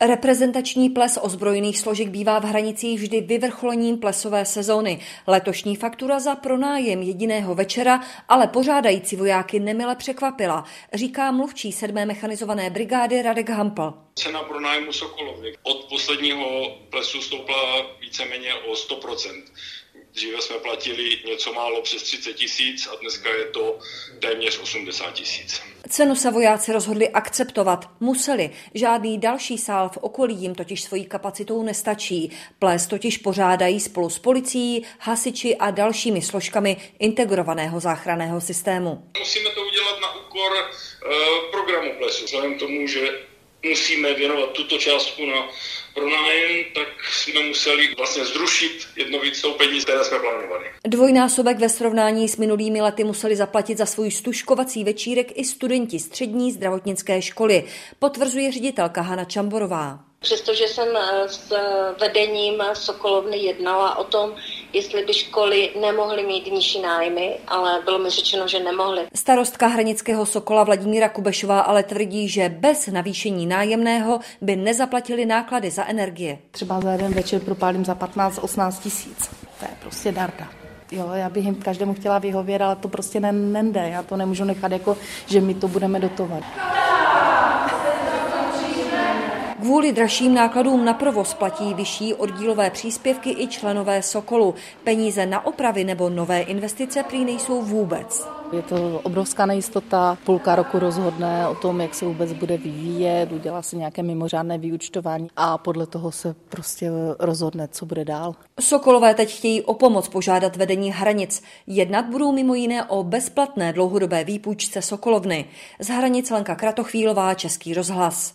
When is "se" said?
26.16-26.30, 101.94-102.04, 103.62-103.76, 106.12-106.34